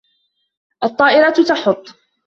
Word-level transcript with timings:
الطائرة 0.83 1.29
تحط 1.31 1.87